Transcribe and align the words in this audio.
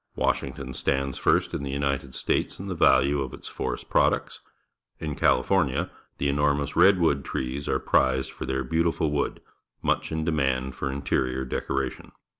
Washington 0.15 0.73
stands 0.73 1.19
first 1.19 1.53
in 1.53 1.61
the 1.61 1.69
United 1.69 2.15
States 2.15 2.57
in 2.57 2.65
the 2.67 2.73
value 2.73 3.21
of 3.21 3.35
its 3.35 3.47
forest 3.47 3.87
products. 3.87 4.39
In 4.97 5.13
California 5.13 5.91
the 6.17 6.27
enormous 6.27 6.75
red 6.75 6.97
wood 6.99 7.23
trees 7.23 7.69
are 7.69 7.77
prized 7.77 8.31
for 8.31 8.47
their 8.47 8.63
beautiful 8.63 9.11
wood, 9.11 9.41
much 9.83 10.11
in 10.11 10.25
demand 10.25 10.73
for 10.73 10.91
interior 10.91 11.45
decoration. 11.45 12.13